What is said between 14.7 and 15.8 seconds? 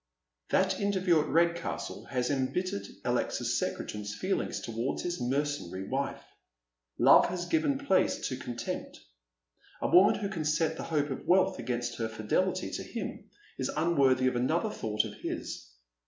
thought of his.